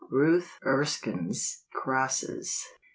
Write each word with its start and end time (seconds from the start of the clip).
Ruth 0.09 0.57
Erskine's 0.65 1.63
Crosses. 1.75 2.59